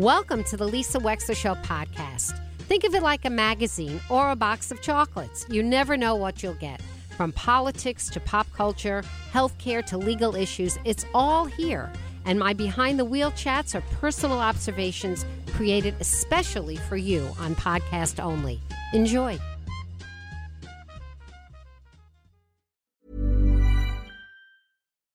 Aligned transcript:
Welcome 0.00 0.42
to 0.44 0.56
the 0.56 0.66
Lisa 0.66 0.98
Wexler 0.98 1.36
Show 1.36 1.54
podcast. 1.54 2.36
Think 2.58 2.82
of 2.82 2.96
it 2.96 3.02
like 3.04 3.24
a 3.24 3.30
magazine 3.30 4.00
or 4.10 4.32
a 4.32 4.34
box 4.34 4.72
of 4.72 4.82
chocolates. 4.82 5.46
You 5.48 5.62
never 5.62 5.96
know 5.96 6.16
what 6.16 6.42
you'll 6.42 6.54
get. 6.54 6.82
From 7.16 7.30
politics 7.30 8.08
to 8.10 8.18
pop 8.18 8.52
culture, 8.54 9.04
healthcare 9.32 9.86
to 9.86 9.96
legal 9.96 10.34
issues, 10.34 10.76
it's 10.84 11.06
all 11.14 11.44
here. 11.44 11.92
And 12.24 12.40
my 12.40 12.54
behind 12.54 12.98
the 12.98 13.04
wheel 13.04 13.30
chats 13.36 13.76
are 13.76 13.82
personal 14.00 14.40
observations 14.40 15.24
created 15.52 15.94
especially 16.00 16.74
for 16.74 16.96
you 16.96 17.30
on 17.38 17.54
podcast 17.54 18.20
only. 18.20 18.60
Enjoy. 18.94 19.38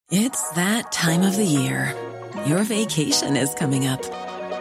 It's 0.09 0.51
that 0.51 0.93
time 0.93 1.23
of 1.23 1.35
the 1.35 1.43
year. 1.43 1.93
Your 2.45 2.63
vacation 2.63 3.35
is 3.35 3.53
coming 3.55 3.85
up. 3.85 4.28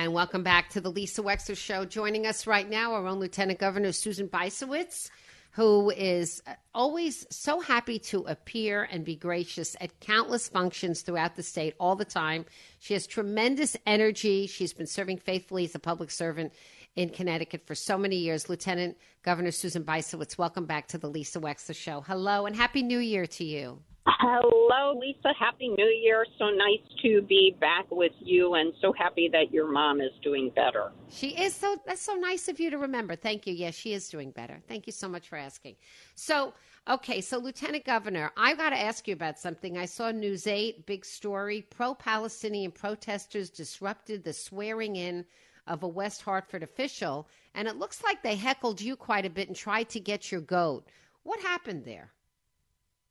And 0.00 0.14
welcome 0.14 0.44
back 0.44 0.70
to 0.70 0.80
the 0.80 0.92
Lisa 0.92 1.24
Wexler 1.24 1.56
Show. 1.56 1.84
Joining 1.84 2.24
us 2.24 2.46
right 2.46 2.70
now, 2.70 2.92
our 2.92 3.04
own 3.04 3.18
Lieutenant 3.18 3.58
Governor 3.58 3.90
Susan 3.90 4.28
Bysiewicz, 4.28 5.10
who 5.50 5.90
is 5.90 6.40
uh, 6.46 6.52
always 6.72 7.26
so 7.30 7.58
happy 7.58 7.98
to 7.98 8.22
appear 8.26 8.84
and 8.92 9.04
be 9.04 9.16
gracious 9.16 9.74
at 9.80 9.98
countless 9.98 10.48
functions 10.48 11.02
throughout 11.02 11.34
the 11.34 11.42
state 11.42 11.74
all 11.80 11.96
the 11.96 12.04
time. 12.04 12.44
She 12.78 12.94
has 12.94 13.08
tremendous 13.08 13.76
energy. 13.86 14.46
She's 14.46 14.72
been 14.72 14.86
serving 14.86 15.18
faithfully 15.18 15.64
as 15.64 15.74
a 15.74 15.80
public 15.80 16.12
servant 16.12 16.52
in 16.94 17.08
Connecticut 17.08 17.66
for 17.66 17.74
so 17.74 17.98
many 17.98 18.18
years. 18.18 18.48
Lieutenant 18.48 18.96
Governor 19.24 19.50
Susan 19.50 19.82
Bysiewicz, 19.82 20.38
welcome 20.38 20.66
back 20.66 20.86
to 20.88 20.98
the 20.98 21.10
Lisa 21.10 21.40
Wexler 21.40 21.74
Show. 21.74 22.02
Hello, 22.02 22.46
and 22.46 22.54
Happy 22.54 22.84
New 22.84 23.00
Year 23.00 23.26
to 23.26 23.44
you. 23.44 23.80
Hello, 24.10 24.98
Lisa. 24.98 25.34
Happy 25.38 25.68
New 25.68 25.84
Year. 26.02 26.24
So 26.38 26.46
nice 26.46 26.80
to 27.02 27.20
be 27.20 27.54
back 27.60 27.84
with 27.90 28.12
you 28.20 28.54
and 28.54 28.72
so 28.80 28.90
happy 28.96 29.28
that 29.32 29.52
your 29.52 29.70
mom 29.70 30.00
is 30.00 30.12
doing 30.22 30.50
better. 30.56 30.92
She 31.10 31.28
is 31.28 31.54
so 31.54 31.76
that's 31.86 32.00
so 32.00 32.14
nice 32.14 32.48
of 32.48 32.58
you 32.58 32.70
to 32.70 32.78
remember. 32.78 33.16
Thank 33.16 33.46
you. 33.46 33.52
Yes, 33.52 33.74
she 33.74 33.92
is 33.92 34.08
doing 34.08 34.30
better. 34.30 34.62
Thank 34.66 34.86
you 34.86 34.94
so 34.94 35.10
much 35.10 35.28
for 35.28 35.36
asking. 35.36 35.76
So, 36.14 36.54
okay, 36.88 37.20
so 37.20 37.36
Lieutenant 37.36 37.84
Governor, 37.84 38.32
I 38.34 38.54
got 38.54 38.70
to 38.70 38.80
ask 38.80 39.06
you 39.06 39.12
about 39.12 39.38
something. 39.38 39.76
I 39.76 39.84
saw 39.84 40.10
News 40.10 40.46
8 40.46 40.86
big 40.86 41.04
story. 41.04 41.66
Pro-Palestinian 41.68 42.70
protesters 42.70 43.50
disrupted 43.50 44.24
the 44.24 44.32
swearing 44.32 44.96
in 44.96 45.26
of 45.66 45.82
a 45.82 45.88
West 45.88 46.22
Hartford 46.22 46.62
official, 46.62 47.28
and 47.54 47.68
it 47.68 47.76
looks 47.76 48.02
like 48.02 48.22
they 48.22 48.36
heckled 48.36 48.80
you 48.80 48.96
quite 48.96 49.26
a 49.26 49.30
bit 49.30 49.48
and 49.48 49.56
tried 49.56 49.90
to 49.90 50.00
get 50.00 50.32
your 50.32 50.40
goat. 50.40 50.86
What 51.24 51.40
happened 51.40 51.84
there? 51.84 52.10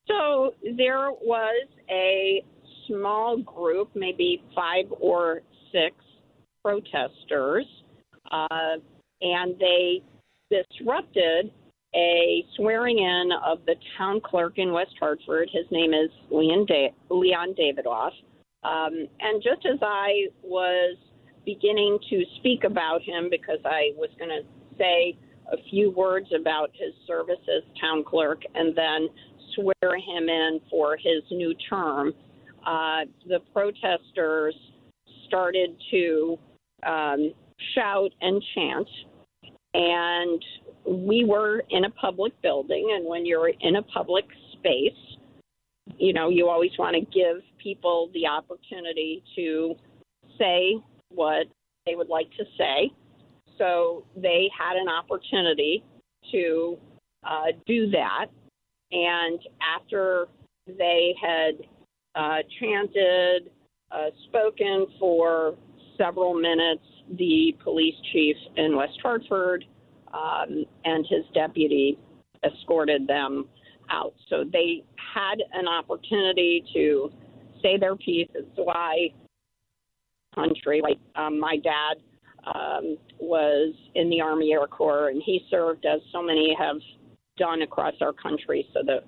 So 0.08 0.54
there 0.78 1.12
was 1.12 1.68
a 1.90 2.44
small 2.88 3.38
group, 3.42 3.90
maybe 3.96 4.44
five 4.56 4.86
or 5.00 5.42
six 5.72 5.96
protesters, 6.64 7.66
uh, 8.32 8.78
and 9.22 9.56
they 9.60 10.02
disrupted 10.50 11.52
a 11.96 12.46
swearing 12.56 13.00
in 13.00 13.30
of 13.46 13.60
the 13.66 13.76
town 13.98 14.22
clerk 14.24 14.54
in 14.58 14.72
West 14.72 14.96
Hartford. 15.00 15.50
His 15.52 15.66
name 15.72 15.94
is 15.94 16.10
Leon, 16.30 16.66
da- 16.66 16.94
Leon 17.10 17.56
Davidoff. 17.56 18.12
Um, 18.64 19.08
and 19.20 19.42
just 19.42 19.66
as 19.66 19.80
I 19.82 20.28
was 20.44 20.98
beginning 21.46 21.98
to 22.10 22.24
speak 22.38 22.64
about 22.66 23.02
him, 23.02 23.30
because 23.32 23.60
I 23.66 23.92
was 23.96 24.10
going 24.20 24.30
to 24.30 24.42
say 24.78 25.18
a 25.52 25.58
few 25.70 25.92
words 25.92 26.28
about 26.38 26.70
his 26.74 26.94
service 27.08 27.40
as 27.56 27.64
town 27.80 28.04
clerk 28.04 28.42
and 28.54 28.76
then 28.76 29.08
swear 29.58 29.98
him 29.98 30.30
in 30.30 30.62
for 30.70 30.96
his 30.98 31.24
new 31.32 31.54
term, 31.70 32.14
uh, 32.66 33.02
the 33.28 33.40
protesters 33.54 34.56
started 35.28 35.76
to 35.92 36.38
um, 36.86 37.34
shout 37.74 38.12
and 38.22 38.42
chant. 38.54 38.88
And 39.74 40.42
we 40.86 41.26
were 41.26 41.64
in 41.70 41.86
a 41.86 41.90
public 41.92 42.34
building, 42.42 42.94
and 42.96 43.06
when 43.06 43.26
you're 43.26 43.52
in 43.60 43.76
a 43.76 43.82
public 43.84 44.26
space, 44.54 44.92
you 45.98 46.14
know, 46.14 46.30
you 46.30 46.48
always 46.48 46.72
want 46.78 46.96
to 46.96 47.02
give 47.02 47.42
people 47.62 48.10
the 48.14 48.28
opportunity 48.28 49.24
to 49.36 49.76
say 50.38 50.78
what 51.10 51.48
they 51.86 51.96
would 51.96 52.10
like 52.10 52.30
to 52.38 52.44
say. 52.58 52.92
So 53.58 54.06
they 54.16 54.50
had 54.58 54.78
an 54.78 54.88
opportunity 54.88 55.84
to 56.32 56.78
uh, 57.24 57.52
do 57.66 57.90
that. 57.92 58.28
And 58.92 59.40
after 59.62 60.28
they 60.68 61.14
had 61.22 61.56
uh, 62.16 62.38
chanted, 62.60 63.52
uh, 63.92 64.10
spoken 64.28 64.88
for 65.00 65.56
several 65.98 66.34
minutes, 66.34 66.84
the 67.18 67.56
police 67.64 67.96
chief 68.12 68.36
in 68.58 68.76
West 68.76 69.00
Hartford 69.02 69.66
um, 70.14 70.66
and 70.86 71.06
his 71.10 71.24
deputy 71.34 71.98
escorted 72.44 73.08
them 73.08 73.48
out. 73.90 74.14
So 74.30 74.44
they 74.52 74.84
had 75.14 75.36
an 75.54 75.68
opportunity 75.68 76.64
to 76.74 77.12
say 77.62 77.78
their 77.78 77.96
piece. 77.96 78.30
It's 78.36 78.48
why 78.56 79.10
country, 80.36 80.82
like 80.82 81.00
um, 81.16 81.40
my 81.40 81.58
dad 81.58 81.96
um, 82.46 82.98
was 83.20 83.74
in 83.96 84.10
the 84.10 84.22
Army 84.22 84.52
Air 84.54 84.68
Corps, 84.68 85.10
and 85.10 85.22
he 85.26 85.46
served 85.50 85.86
as 85.86 86.00
so 86.12 86.22
many 86.22 86.56
have 86.58 86.78
done 87.38 87.62
across 87.62 87.94
our 88.02 88.14
country 88.14 88.68
so 88.74 88.82
that 88.86 89.04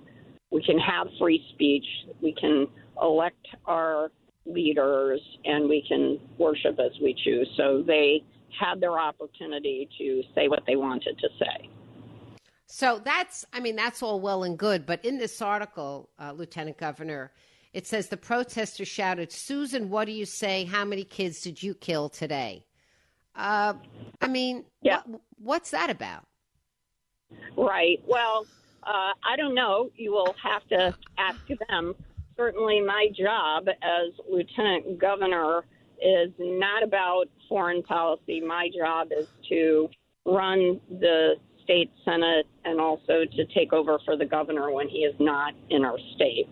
we 0.50 0.62
can 0.64 0.78
have 0.78 1.06
free 1.18 1.44
speech, 1.54 1.84
we 2.22 2.34
can 2.40 2.66
elect 3.00 3.46
our 3.66 4.10
leaders, 4.46 5.20
and 5.44 5.68
we 5.68 5.84
can 5.86 6.18
worship 6.38 6.78
as 6.80 6.92
we 7.02 7.14
choose. 7.24 7.48
So 7.56 7.82
they 7.86 8.22
had 8.58 8.80
their 8.80 8.98
opportunity 8.98 9.88
to 9.98 10.22
say 10.34 10.48
what 10.48 10.62
they 10.66 10.76
wanted 10.76 11.18
to 11.18 11.28
say. 11.38 11.68
So 12.66 13.00
that's, 13.04 13.44
I 13.52 13.60
mean, 13.60 13.76
that's 13.76 14.02
all 14.02 14.20
well 14.20 14.44
and 14.44 14.58
good. 14.58 14.86
But 14.86 15.04
in 15.04 15.18
this 15.18 15.42
article, 15.42 16.08
uh, 16.18 16.32
Lieutenant 16.32 16.78
Governor, 16.78 17.32
it 17.72 17.86
says 17.86 18.08
the 18.08 18.16
protesters 18.16 18.88
shouted, 18.88 19.30
Susan, 19.30 19.90
what 19.90 20.06
do 20.06 20.12
you 20.12 20.24
say? 20.24 20.64
How 20.64 20.84
many 20.84 21.04
kids 21.04 21.40
did 21.40 21.62
you 21.62 21.74
kill 21.74 22.08
today? 22.08 22.64
Uh, 23.34 23.74
I 24.20 24.28
mean, 24.28 24.64
yeah. 24.82 25.02
What, 25.06 25.20
what's 25.38 25.70
that 25.70 25.90
about? 25.90 26.26
Right. 27.56 28.00
Well, 28.06 28.46
uh, 28.82 29.12
I 29.24 29.36
don't 29.36 29.54
know. 29.54 29.90
You 29.96 30.12
will 30.12 30.34
have 30.42 30.66
to 30.68 30.94
ask 31.18 31.40
them. 31.68 31.94
Certainly, 32.36 32.80
my 32.80 33.08
job 33.14 33.68
as 33.68 34.12
lieutenant 34.30 34.98
governor 34.98 35.64
is 36.00 36.30
not 36.38 36.82
about 36.82 37.26
foreign 37.48 37.82
policy. 37.82 38.40
My 38.40 38.70
job 38.74 39.08
is 39.12 39.26
to 39.50 39.90
run 40.24 40.80
the 40.88 41.34
state 41.62 41.90
senate 42.04 42.46
and 42.64 42.80
also 42.80 43.24
to 43.36 43.44
take 43.54 43.72
over 43.72 43.98
for 44.04 44.16
the 44.16 44.24
governor 44.24 44.70
when 44.72 44.88
he 44.88 44.98
is 44.98 45.14
not 45.18 45.52
in 45.68 45.84
our 45.84 45.98
state. 46.14 46.48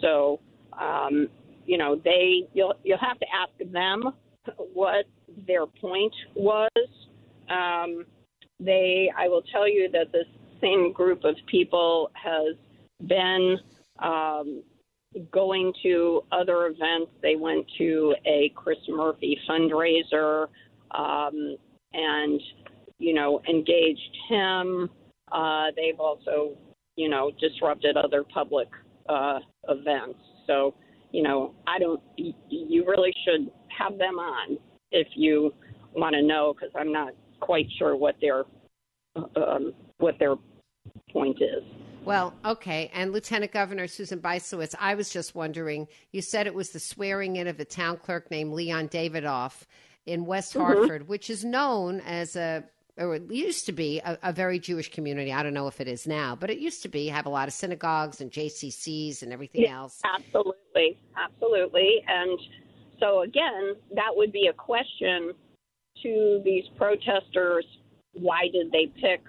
So, 0.00 0.40
um, 0.80 1.28
you 1.66 1.78
know, 1.78 2.00
they 2.04 2.48
you'll 2.52 2.74
you'll 2.84 2.98
have 2.98 3.18
to 3.18 3.26
ask 3.34 3.72
them 3.72 4.12
what 4.72 5.06
their 5.46 5.66
point 5.66 6.14
was. 6.34 6.70
Um, 7.48 8.04
they, 8.60 9.10
I 9.16 9.28
will 9.28 9.42
tell 9.52 9.68
you 9.68 9.88
that 9.92 10.12
this 10.12 10.26
same 10.60 10.92
group 10.92 11.24
of 11.24 11.36
people 11.50 12.10
has 12.14 12.56
been 13.06 13.58
um, 14.00 14.62
going 15.32 15.72
to 15.82 16.22
other 16.32 16.66
events. 16.66 17.10
They 17.22 17.36
went 17.36 17.66
to 17.78 18.14
a 18.26 18.52
Chris 18.54 18.78
Murphy 18.88 19.38
fundraiser 19.48 20.48
um, 20.92 21.56
and 21.92 22.40
you 22.98 23.14
know 23.14 23.40
engaged 23.48 24.16
him. 24.28 24.90
Uh, 25.30 25.66
they've 25.76 25.98
also 25.98 26.56
you 26.96 27.08
know 27.08 27.30
disrupted 27.40 27.96
other 27.96 28.24
public 28.24 28.68
uh, 29.08 29.40
events. 29.68 30.18
So 30.46 30.74
you 31.12 31.22
know 31.22 31.54
I 31.66 31.78
don't. 31.78 32.00
You 32.16 32.84
really 32.86 33.14
should 33.24 33.50
have 33.76 33.98
them 33.98 34.18
on 34.18 34.58
if 34.92 35.08
you 35.14 35.52
want 35.94 36.14
to 36.14 36.22
know 36.22 36.54
because 36.54 36.72
I'm 36.76 36.92
not 36.92 37.14
quite 37.44 37.66
sure 37.78 37.94
what 37.94 38.16
their 38.20 38.44
um, 39.16 39.72
what 39.98 40.18
their 40.18 40.34
point 41.12 41.36
is. 41.40 41.62
Well, 42.04 42.34
okay. 42.44 42.90
And 42.92 43.12
Lieutenant 43.12 43.52
Governor 43.52 43.86
Susan 43.86 44.18
Bysiewicz, 44.18 44.74
I 44.78 44.94
was 44.94 45.08
just 45.10 45.34
wondering, 45.34 45.88
you 46.12 46.20
said 46.20 46.46
it 46.46 46.54
was 46.54 46.70
the 46.70 46.80
swearing 46.80 47.36
in 47.36 47.46
of 47.46 47.58
a 47.60 47.64
town 47.64 47.96
clerk 47.96 48.30
named 48.30 48.52
Leon 48.52 48.88
Davidoff 48.88 49.62
in 50.04 50.26
West 50.26 50.52
mm-hmm. 50.52 50.62
Hartford, 50.62 51.08
which 51.08 51.30
is 51.30 51.44
known 51.44 52.00
as 52.00 52.36
a, 52.36 52.64
or 52.98 53.14
it 53.14 53.30
used 53.30 53.66
to 53.66 53.72
be 53.72 54.00
a, 54.00 54.18
a, 54.22 54.32
very 54.32 54.58
Jewish 54.58 54.90
community. 54.90 55.32
I 55.32 55.42
don't 55.42 55.54
know 55.54 55.66
if 55.66 55.80
it 55.80 55.88
is 55.88 56.06
now, 56.06 56.36
but 56.36 56.50
it 56.50 56.58
used 56.58 56.82
to 56.82 56.88
be 56.88 57.08
have 57.08 57.26
a 57.26 57.30
lot 57.30 57.48
of 57.48 57.54
synagogues 57.54 58.20
and 58.20 58.30
JCCs 58.30 59.22
and 59.22 59.32
everything 59.32 59.66
else. 59.66 60.00
Absolutely, 60.04 60.98
absolutely. 61.16 62.04
And 62.06 62.38
so 63.00 63.22
again, 63.22 63.74
that 63.94 64.10
would 64.14 64.30
be 64.30 64.48
a 64.48 64.52
question 64.52 65.32
to 66.04 66.40
these 66.44 66.64
protesters: 66.76 67.66
Why 68.12 68.48
did 68.52 68.70
they 68.70 68.86
pick 69.00 69.20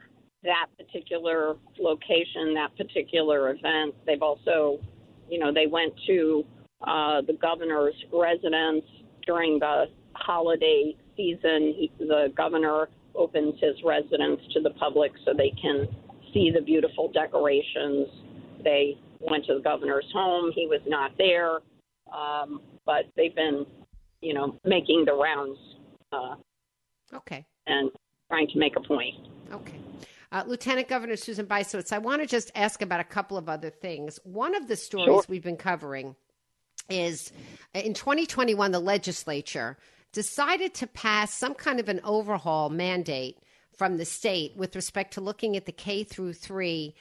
that 0.46 0.68
particular 0.78 1.56
location, 1.78 2.54
that 2.54 2.70
particular 2.78 3.50
event. 3.50 3.94
They've 4.06 4.22
also, 4.22 4.80
you 5.30 5.40
know, 5.40 5.54
they 5.54 5.68
went 5.68 5.94
to 6.08 6.46
uh, 6.88 7.22
the 7.22 7.38
governor's 7.42 7.96
residence 8.14 8.86
during 9.26 9.60
the 9.60 9.86
holiday 10.14 10.96
season. 11.18 11.74
He, 11.78 11.92
the 12.00 12.32
governor 12.38 12.90
opens 13.16 13.56
his 13.60 13.76
residence 13.84 14.40
to 14.54 14.62
the 14.62 14.72
public 14.72 15.12
so 15.26 15.34
they 15.36 15.54
can 15.62 15.88
see 16.34 16.52
the 16.54 16.62
beautiful 16.62 17.12
decorations. 17.12 18.08
They 18.64 18.98
went 19.20 19.46
to 19.46 19.56
the 19.56 19.62
governor's 19.62 20.10
home. 20.14 20.52
He 20.54 20.68
was 20.68 20.82
not 20.86 21.12
there, 21.18 21.58
um, 22.16 22.62
but 22.86 23.06
they've 23.16 23.36
been, 23.36 23.66
you 24.22 24.34
know, 24.34 24.60
making 24.64 25.06
the 25.06 25.14
rounds. 25.14 25.58
Uh, 26.12 26.36
okay. 27.14 27.46
And 27.68 27.92
trying 28.30 28.48
to 28.48 28.58
make 28.58 28.76
a 28.76 28.82
point. 28.82 29.16
Okay. 29.52 29.80
Uh, 30.32 30.44
Lieutenant 30.48 30.88
Governor 30.88 31.16
Susan 31.16 31.46
Bysiewicz, 31.46 31.94
I 31.94 32.00
want 32.00 32.22
to 32.22 32.28
just 32.28 32.52
ask 32.56 32.82
about 32.82 33.00
a 33.00 33.06
couple 33.06 33.38
of 33.38 33.48
other 33.48 33.70
things. 33.70 34.20
One 34.24 34.56
of 34.56 34.68
the 34.68 34.76
stories 34.76 35.06
sure. 35.06 35.24
we've 35.30 35.44
been 35.44 35.58
covering 35.58 36.16
is 36.90 37.32
in 37.74 37.94
2021, 37.94 38.72
the 38.72 38.80
legislature 38.80 39.78
decided 40.12 40.74
to 40.76 40.88
pass 40.88 41.34
some 41.34 41.54
kind 41.54 41.80
of 41.80 41.90
an 41.90 42.00
overhaul 42.04 42.70
mandate 42.70 43.38
from 43.78 43.98
the 43.98 44.06
state 44.06 44.56
with 44.56 44.76
respect 44.76 45.14
to 45.14 45.22
looking 45.22 45.58
at 45.58 45.66
the 45.66 45.72
K 45.72 46.04
through 46.04 46.34
three 46.34 46.96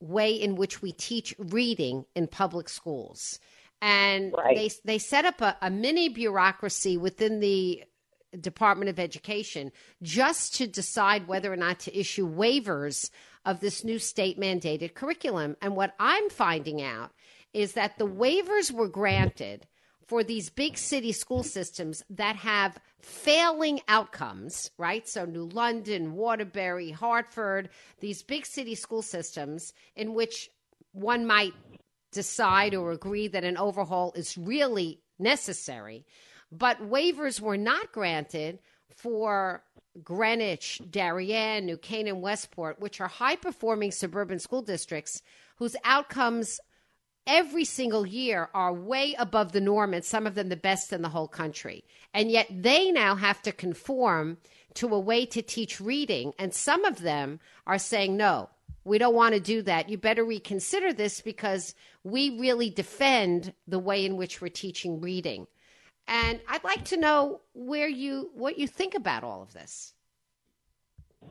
way 0.00 0.32
in 0.32 0.56
which 0.56 0.82
we 0.82 0.92
teach 0.92 1.34
reading 1.38 2.04
in 2.14 2.26
public 2.26 2.68
schools. 2.68 3.38
And 3.80 4.32
right. 4.36 4.56
they 4.56 4.70
they 4.84 4.98
set 4.98 5.24
up 5.24 5.40
a, 5.40 5.56
a 5.60 5.70
mini 5.70 6.08
bureaucracy 6.08 6.96
within 6.96 7.40
the 7.40 7.84
Department 8.40 8.88
of 8.88 8.98
Education 8.98 9.72
just 10.02 10.54
to 10.56 10.66
decide 10.66 11.28
whether 11.28 11.52
or 11.52 11.56
not 11.56 11.80
to 11.80 11.98
issue 11.98 12.28
waivers 12.28 13.10
of 13.44 13.60
this 13.60 13.84
new 13.84 13.98
state 13.98 14.38
mandated 14.38 14.94
curriculum. 14.94 15.56
And 15.60 15.76
what 15.76 15.94
I'm 15.98 16.30
finding 16.30 16.82
out 16.82 17.12
is 17.52 17.72
that 17.72 17.98
the 17.98 18.06
waivers 18.06 18.70
were 18.70 18.88
granted 18.88 19.66
for 20.06 20.22
these 20.22 20.50
big 20.50 20.76
city 20.76 21.12
school 21.12 21.42
systems 21.42 22.02
that 22.10 22.36
have 22.36 22.78
failing 23.00 23.80
outcomes, 23.88 24.70
right? 24.76 25.08
So, 25.08 25.24
New 25.24 25.44
London, 25.44 26.12
Waterbury, 26.12 26.90
Hartford, 26.90 27.70
these 28.00 28.22
big 28.22 28.44
city 28.44 28.74
school 28.74 29.02
systems 29.02 29.72
in 29.96 30.14
which 30.14 30.50
one 30.92 31.26
might 31.26 31.54
decide 32.12 32.74
or 32.74 32.92
agree 32.92 33.28
that 33.28 33.44
an 33.44 33.56
overhaul 33.56 34.12
is 34.14 34.38
really 34.38 35.00
necessary 35.18 36.04
but 36.58 36.88
waivers 36.88 37.40
were 37.40 37.56
not 37.56 37.92
granted 37.92 38.58
for 38.94 39.62
Greenwich, 40.02 40.80
Darien, 40.90 41.66
New 41.66 41.76
Canaan, 41.76 42.20
Westport, 42.20 42.80
which 42.80 43.00
are 43.00 43.08
high 43.08 43.36
performing 43.36 43.90
suburban 43.92 44.38
school 44.38 44.62
districts 44.62 45.22
whose 45.56 45.76
outcomes 45.84 46.60
every 47.26 47.64
single 47.64 48.06
year 48.06 48.48
are 48.54 48.72
way 48.72 49.14
above 49.18 49.52
the 49.52 49.60
norm 49.60 49.94
and 49.94 50.04
some 50.04 50.26
of 50.26 50.34
them 50.34 50.48
the 50.48 50.56
best 50.56 50.92
in 50.92 51.02
the 51.02 51.08
whole 51.08 51.28
country. 51.28 51.84
And 52.12 52.30
yet 52.30 52.46
they 52.50 52.90
now 52.90 53.14
have 53.14 53.40
to 53.42 53.52
conform 53.52 54.38
to 54.74 54.88
a 54.94 55.00
way 55.00 55.24
to 55.26 55.40
teach 55.40 55.80
reading. 55.80 56.34
And 56.38 56.52
some 56.52 56.84
of 56.84 57.00
them 57.00 57.40
are 57.66 57.78
saying, 57.78 58.16
no, 58.16 58.50
we 58.84 58.98
don't 58.98 59.14
want 59.14 59.34
to 59.34 59.40
do 59.40 59.62
that. 59.62 59.88
You 59.88 59.96
better 59.96 60.24
reconsider 60.24 60.92
this 60.92 61.20
because 61.20 61.74
we 62.02 62.38
really 62.38 62.68
defend 62.68 63.54
the 63.66 63.78
way 63.78 64.04
in 64.04 64.16
which 64.16 64.40
we're 64.40 64.48
teaching 64.48 65.00
reading. 65.00 65.46
And 66.06 66.40
I'd 66.48 66.64
like 66.64 66.84
to 66.86 66.96
know 66.96 67.40
where 67.54 67.88
you 67.88 68.30
what 68.34 68.58
you 68.58 68.66
think 68.66 68.94
about 68.94 69.24
all 69.24 69.42
of 69.42 69.52
this. 69.52 69.94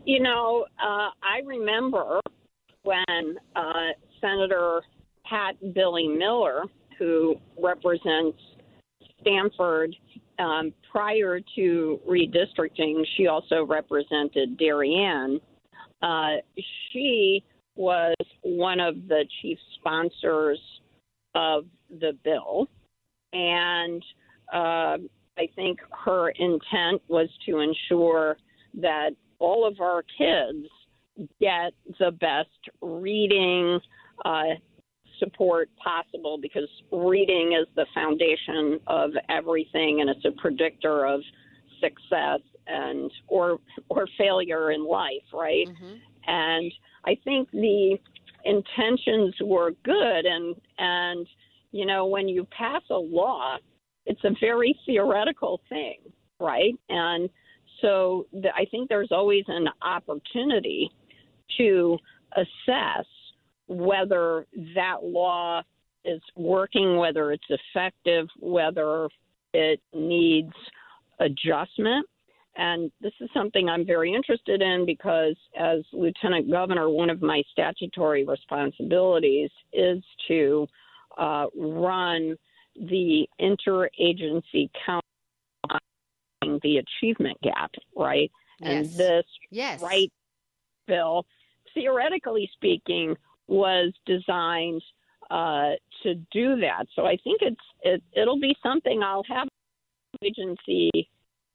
You 0.06 0.22
know, 0.22 0.66
uh, 0.81 1.10
I 1.22 1.42
remember 1.46 2.20
when 2.84 3.38
uh, 3.56 3.90
Senator 4.20 4.81
Pat 5.25 5.56
Billie 5.74 6.08
Miller, 6.08 6.64
who 6.98 7.36
represents 7.62 8.38
Stamford, 9.22 9.96
um, 10.40 10.74
prior 10.92 11.40
to 11.56 12.00
redistricting, 12.10 13.04
she 13.16 13.28
also 13.28 13.66
represented 13.66 14.58
Darien. 14.58 15.40
Uh, 16.02 16.38
she 16.92 17.44
was 17.75 18.16
one 18.42 18.80
of 18.80 19.08
the 19.08 19.25
chief 19.42 19.58
sponsors 19.80 20.60
of 21.36 21.66
the 21.90 22.18
bill. 22.24 22.68
And 23.31 24.04
uh, 24.54 24.98
I 25.38 25.48
think 25.56 25.80
her 26.06 26.30
intent 26.30 27.02
was 27.08 27.30
to 27.48 27.60
ensure 27.60 28.38
that 28.76 29.12
all 29.40 29.68
of 29.68 29.80
our 29.82 30.04
kids 30.18 30.68
get 31.40 31.74
the 32.00 32.12
best 32.12 32.50
reading 32.82 33.80
uh, 34.26 34.44
support 35.20 35.70
possible 35.84 36.38
because 36.42 36.68
reading 36.92 37.54
is 37.60 37.68
the 37.76 37.86
foundation 37.94 38.80
of 38.88 39.12
everything 39.30 40.02
and 40.02 40.10
it's 40.10 40.26
a 40.26 40.32
predictor 40.42 41.06
of 41.06 41.22
success 41.80 42.40
and 42.68 43.12
or 43.27 43.60
or 43.89 44.08
failure 44.18 44.72
in 44.72 44.86
life 44.88 45.12
right 45.34 45.68
mm-hmm. 45.68 45.96
and 46.27 46.72
i 47.06 47.16
think 47.24 47.50
the 47.51 47.98
intentions 48.46 49.36
were 49.44 49.72
good 49.84 50.25
and 50.25 50.56
and 50.77 51.27
you 51.72 51.86
know 51.86 52.06
when 52.06 52.27
you 52.27 52.48
pass 52.58 52.82
a 52.89 52.96
law 52.96 53.58
it's 54.05 54.24
a 54.24 54.31
very 54.39 54.77
theoretical 54.86 55.62
thing, 55.69 55.98
right? 56.39 56.74
And 56.89 57.29
so 57.81 58.27
the, 58.33 58.50
I 58.55 58.65
think 58.72 58.89
there's 58.89 59.12
always 59.12 59.43
an 59.48 59.67
opportunity 59.81 60.89
to 61.57 61.98
assess 62.36 63.05
whether 63.67 64.45
that 64.75 65.03
law 65.03 65.62
is 66.05 66.22
working, 66.36 66.98
whether 66.98 67.31
it's 67.31 67.43
effective, 67.50 68.27
whether 68.39 69.07
it 69.53 69.79
needs 69.93 70.53
adjustment. 71.19 72.05
And 72.55 72.91
this 73.01 73.13
is 73.19 73.29
something 73.33 73.67
I'm 73.67 73.86
very 73.86 74.13
interested 74.13 74.62
in 74.62 74.86
because, 74.86 75.36
as 75.60 75.79
Lieutenant 75.91 76.51
Governor, 76.51 76.89
one 76.89 77.10
of 77.10 77.22
my 77.22 77.41
statutory 77.51 78.25
responsibilities 78.25 79.50
is 79.72 80.03
to 80.27 80.67
uh, 81.17 81.48
run 81.55 82.36
the 82.75 83.27
interagency 83.39 84.70
count 84.86 85.03
the 86.62 86.77
achievement 86.77 87.38
gap, 87.42 87.72
right? 87.96 88.32
Yes. 88.60 88.70
And 88.70 88.86
this 88.98 89.25
yes. 89.50 89.82
right 89.82 90.12
bill, 90.88 91.25
theoretically 91.74 92.50
speaking, 92.53 93.15
was 93.48 93.94
designed 94.06 94.82
uh, 95.32 95.72
to 96.03 96.15
do 96.32 96.60
that. 96.60 96.86
So 96.96 97.06
I 97.06 97.18
think 97.24 97.42
it's 97.42 97.56
it, 97.82 98.03
it'll 98.13 98.39
be 98.39 98.56
something 98.62 99.01
I'll 99.01 99.24
have 99.30 99.48
agency 100.24 101.10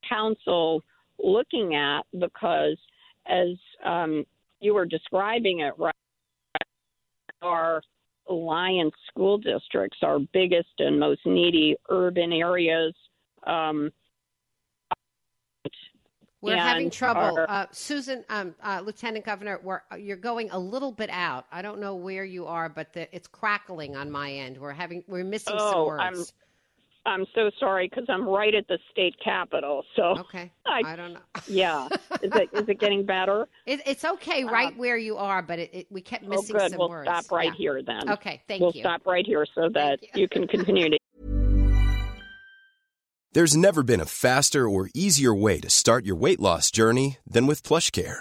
council 0.08 0.82
looking 1.18 1.74
at 1.74 2.02
because 2.18 2.76
as 3.26 3.56
um, 3.84 4.24
you 4.60 4.74
were 4.74 4.86
describing 4.86 5.60
it 5.60 5.74
right 5.78 5.94
are 7.42 7.82
Alliance 8.28 8.94
school 9.08 9.38
districts, 9.38 9.98
our 10.02 10.18
biggest 10.18 10.68
and 10.78 10.98
most 10.98 11.20
needy 11.24 11.76
urban 11.88 12.32
areas. 12.32 12.94
Um, 13.46 13.90
we're 16.40 16.56
having 16.56 16.90
trouble, 16.90 17.20
our, 17.20 17.50
uh, 17.50 17.66
Susan, 17.72 18.24
um, 18.28 18.54
uh, 18.62 18.80
Lieutenant 18.84 19.24
Governor. 19.24 19.60
We're, 19.62 19.80
you're 19.98 20.16
going 20.16 20.50
a 20.50 20.58
little 20.58 20.92
bit 20.92 21.10
out. 21.10 21.46
I 21.50 21.62
don't 21.62 21.80
know 21.80 21.96
where 21.96 22.24
you 22.24 22.46
are, 22.46 22.68
but 22.68 22.92
the, 22.92 23.12
it's 23.14 23.26
crackling 23.26 23.96
on 23.96 24.08
my 24.10 24.30
end. 24.30 24.56
We're 24.56 24.72
having 24.72 25.02
we're 25.08 25.24
missing 25.24 25.56
oh, 25.58 25.72
some 25.72 25.86
words. 25.86 26.02
I'm 26.02 26.24
so 27.34 27.50
sorry 27.58 27.88
because 27.88 28.04
I'm 28.08 28.26
right 28.28 28.54
at 28.54 28.68
the 28.68 28.78
state 28.90 29.14
capitol. 29.22 29.84
So 29.96 30.02
Okay. 30.18 30.50
I- 30.66 30.82
I, 30.84 30.96
don't 30.96 31.14
know. 31.14 31.20
yeah, 31.46 31.86
is 32.22 32.30
it 32.34 32.48
is 32.52 32.68
it 32.68 32.78
getting 32.80 33.04
better? 33.04 33.48
It, 33.66 33.80
it's 33.86 34.04
okay 34.04 34.42
um, 34.44 34.50
right 34.52 34.76
where 34.76 34.96
you 34.96 35.16
are, 35.16 35.42
but 35.42 35.58
it, 35.58 35.70
it, 35.74 35.86
we 35.90 36.00
kept 36.00 36.24
Oh, 36.24 36.28
missing 36.28 36.56
good. 36.56 36.70
some 36.70 36.78
We'll 36.78 36.88
words. 36.88 37.08
stop 37.08 37.30
right 37.30 37.46
Yeah. 37.52 37.56
here 37.58 37.82
then. 37.82 38.10
Okay, 38.10 38.42
thank 38.48 38.60
we'll 38.60 38.72
you. 38.74 38.80
stop 38.82 39.06
right 39.06 39.26
here 39.26 39.44
so 39.54 39.68
that 39.74 40.02
you. 40.02 40.08
you 40.22 40.28
can 40.28 40.46
continue 40.46 40.90
to 40.90 40.98
There's 43.32 43.56
never 43.56 43.82
been 43.82 44.00
a 44.00 44.06
faster 44.06 44.68
or 44.68 44.88
easier 44.94 45.34
way 45.34 45.60
to 45.60 45.68
start 45.70 46.06
your 46.06 46.16
weight 46.16 46.40
loss 46.40 46.70
journey 46.70 47.18
than 47.26 47.46
with 47.46 47.62
PlushCare. 47.62 48.20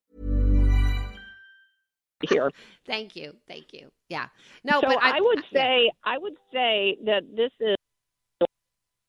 Hear. 2.29 2.51
Thank 2.87 3.15
you, 3.15 3.33
thank 3.47 3.67
you. 3.71 3.89
Yeah, 4.09 4.25
no, 4.63 4.81
so 4.81 4.87
but 4.87 4.97
I, 5.01 5.21
would 5.21 5.39
yeah. 5.51 5.61
say 5.61 5.91
I 6.03 6.17
would 6.17 6.33
say 6.51 6.97
that 7.05 7.21
this 7.35 7.51
is 7.59 7.75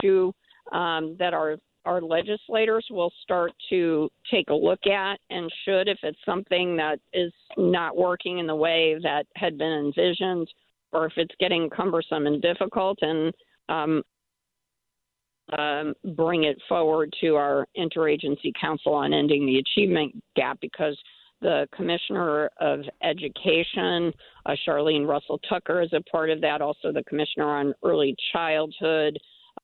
issue 0.03 0.33
um, 0.73 1.17
that 1.19 1.35
our 1.35 1.57
our 1.85 2.01
legislators 2.01 2.87
will 2.91 3.11
start 3.23 3.51
to 3.69 4.09
take 4.31 4.49
a 4.51 4.55
look 4.55 4.87
at 4.87 5.19
and 5.31 5.53
should 5.65 5.89
if 5.89 5.99
it's 6.05 6.19
something 6.25 6.77
that 6.77 7.01
is 7.13 7.33
not 7.57 7.97
working 7.97 8.39
in 8.39 8.47
the 8.47 8.55
way 8.55 8.97
that 9.03 9.27
had 9.35 9.59
been 9.59 9.93
envisioned 9.97 10.47
or 10.93 11.07
if 11.07 11.13
it's 11.17 11.35
getting 11.41 11.69
cumbersome 11.71 12.29
and 12.29 12.41
difficult 12.41 12.97
and 13.03 13.35
um, 13.69 14.03
um, 15.59 15.93
bring 16.15 16.45
it 16.45 16.57
forward 16.69 17.13
to 17.21 17.35
our 17.35 17.67
interagency 17.77 18.53
council 18.61 18.95
on 18.95 19.13
ending 19.13 19.45
the 19.45 19.59
achievement 19.59 20.15
gap 20.37 20.59
because 20.61 20.97
the 21.43 21.69
commissioner 21.75 22.51
of 22.61 22.81
education, 23.03 24.13
uh, 24.47 24.55
Charlene 24.67 25.07
Russell 25.07 25.39
Tucker, 25.49 25.83
is 25.83 25.93
a 25.93 26.01
part 26.11 26.31
of 26.31 26.41
that. 26.41 26.63
Also, 26.63 26.93
the 26.93 27.05
commissioner 27.05 27.51
on 27.51 27.75
early 27.85 28.17
childhood, 28.33 29.19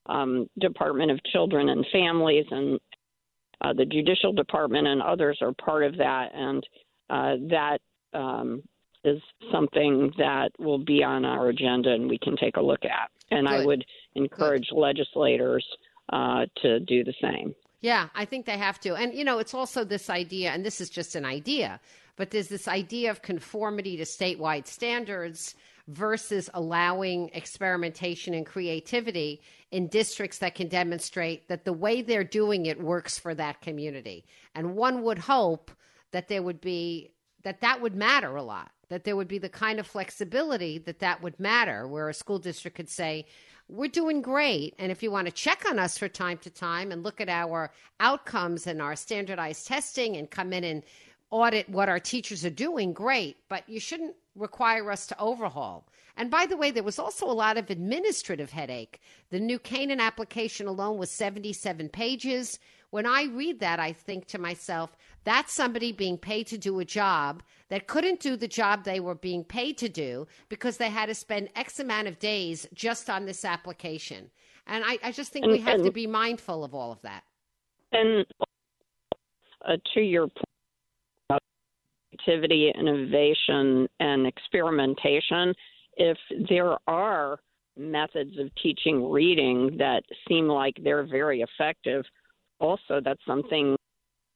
um, 0.07 0.49
Department 0.59 1.11
of 1.11 1.21
Children 1.33 1.71
and 1.71 1.87
Families, 1.93 2.45
and 2.51 2.79
uh, 3.63 3.73
the 3.73 3.87
judicial 3.87 4.33
department 4.33 4.87
and 4.87 5.01
others 5.01 5.39
are 5.41 5.53
part 5.53 5.85
of 5.85 5.97
that. 5.97 6.31
And 6.35 6.67
uh, 7.11 7.37
that 7.51 7.79
um, 8.13 8.63
is 9.05 9.21
something 9.53 10.13
that 10.19 10.51
will 10.59 10.79
be 10.79 11.03
on 11.03 11.25
our 11.25 11.49
agenda 11.49 11.93
and 11.93 12.09
we 12.09 12.19
can 12.19 12.37
take 12.37 12.57
a 12.57 12.63
look 12.63 12.85
at. 12.85 13.11
And 13.31 13.49
I 13.49 13.65
would 13.65 13.85
encourage 14.15 14.69
legislators 14.73 15.65
uh, 16.13 16.47
to 16.63 16.81
do 16.81 17.05
the 17.05 17.15
same. 17.21 17.55
Yeah, 17.81 18.09
I 18.15 18.25
think 18.25 18.47
they 18.47 18.59
have 18.59 18.81
to. 18.81 18.95
And, 18.95 19.15
you 19.15 19.25
know, 19.25 19.39
it's 19.39 19.55
also 19.55 19.85
this 19.85 20.11
idea, 20.11 20.51
and 20.51 20.65
this 20.65 20.81
is 20.81 20.91
just 20.91 21.15
an 21.15 21.25
idea, 21.25 21.81
but 22.17 22.31
there's 22.31 22.49
this 22.49 22.67
idea 22.67 23.11
of 23.11 23.23
conformity 23.23 23.97
to 23.97 24.05
statewide 24.05 24.67
standards 24.67 25.55
versus 25.87 26.51
allowing 26.53 27.31
experimentation 27.33 28.35
and 28.35 28.45
creativity 28.45 29.41
in 29.71 29.87
districts 29.87 30.39
that 30.39 30.55
can 30.55 30.69
demonstrate 30.69 31.49
that 31.49 31.65
the 31.65 31.73
way 31.73 32.03
they're 32.03 32.25
doing 32.25 32.67
it 32.67 32.83
works 32.83 33.19
for 33.19 33.35
that 33.35 33.61
community. 33.61 34.25
And 34.55 34.75
one 34.75 35.03
would 35.03 35.19
hope 35.19 35.71
that 36.11 36.29
there 36.29 36.43
would 36.43 36.61
be 36.61 37.13
that 37.45 37.61
that 37.61 37.81
would 37.81 37.95
matter 37.95 38.35
a 38.37 38.43
lot 38.43 38.71
that 38.89 39.05
there 39.05 39.17
would 39.17 39.29
be 39.29 39.39
the 39.39 39.49
kind 39.49 39.79
of 39.79 39.87
flexibility 39.87 40.79
that 40.79 41.01
that 41.01 41.23
would 41.23 41.39
matter 41.39 41.87
where 41.87 42.09
a 42.09 42.15
school 42.15 42.39
district 42.39 42.77
could 42.77 42.89
say 42.89 43.27
we're 43.69 43.89
doing 43.89 44.23
great. 44.23 44.75
And 44.79 44.91
if 44.91 45.03
you 45.03 45.11
want 45.11 45.27
to 45.27 45.33
check 45.33 45.65
on 45.69 45.79
us 45.79 45.99
for 45.99 46.09
time 46.09 46.39
to 46.39 46.51
time 46.51 46.91
and 46.91 47.03
look 47.03 47.21
at 47.21 47.29
our 47.29 47.71
outcomes 48.01 48.67
and 48.67 48.81
our 48.81 48.97
standardized 48.97 49.67
testing 49.67 50.17
and 50.17 50.31
come 50.31 50.53
in 50.53 50.65
and 50.65 50.83
audit 51.31 51.69
what 51.69 51.89
our 51.89 52.01
teachers 52.01 52.45
are 52.45 52.51
doing 52.51 52.93
great. 52.93 53.37
But 53.49 53.69
you 53.69 53.81
shouldn't 53.81 54.15
require 54.35 54.91
us 54.91 55.07
to 55.09 55.21
overhaul. 55.21 55.87
And 56.17 56.31
by 56.31 56.47
the 56.47 56.57
way 56.57 56.71
there 56.71 56.83
was 56.83 56.99
also 56.99 57.27
a 57.27 57.33
lot 57.33 57.59
of 57.59 57.71
administrative 57.71 58.51
headache. 58.51 59.01
The 59.31 59.41
new 59.41 59.59
canaan 59.59 60.01
application 60.01 60.67
alone 60.67 60.99
was 60.99 61.11
77 61.11 61.91
pages 61.91 62.59
when 62.91 63.07
I 63.07 63.25
read 63.25 63.61
that, 63.61 63.79
I 63.79 63.93
think 63.93 64.27
to 64.29 64.39
myself, 64.39 64.97
that's 65.25 65.53
somebody 65.53 65.93
being 65.93 66.17
paid 66.17 66.47
to 66.49 66.59
do 66.59 66.81
a 66.81 66.85
job 66.85 67.43
that 67.69 67.87
couldn't 67.87 68.21
do 68.21 68.37
the 68.37 68.49
job 68.49 68.85
they 68.85 69.01
were 69.01 69.15
being 69.15 69.45
paid 69.45 69.77
to 69.79 69.89
do 69.89 70.27
because 70.49 70.79
they 70.79 70.89
had 70.89 71.07
to 71.07 71.15
spend 71.15 71.51
X 71.55 71.81
amount 71.81 72.09
of 72.09 72.19
days 72.19 72.67
just 72.73 73.11
on 73.11 73.27
this 73.27 73.45
application. 73.45 74.31
And 74.67 74.85
I, 74.85 74.99
I 75.03 75.13
just 75.13 75.33
think 75.33 75.45
And- 75.45 75.53
we 75.53 75.61
have 75.61 75.83
to 75.83 75.93
be 75.93 76.07
mindful 76.07 76.65
of 76.65 76.75
all 76.75 76.93
of 76.93 77.01
that. 77.03 77.25
And 77.93 78.27
uh, 79.67 79.77
to 79.95 80.01
your 80.01 80.29
point 80.29 80.45
about 81.29 81.43
creativity, 82.25 82.71
innovation, 82.79 83.89
and 84.01 84.27
experimentation, 84.27 85.55
if 85.97 86.19
there 86.49 86.77
are 86.87 87.41
methods 87.77 88.39
of 88.39 88.51
teaching 88.63 89.11
reading 89.11 89.77
that 89.79 90.03
seem 90.29 90.49
like 90.49 90.75
they're 90.83 91.07
very 91.07 91.43
effective, 91.43 92.05
also 92.61 93.01
that's 93.05 93.25
something 93.27 93.77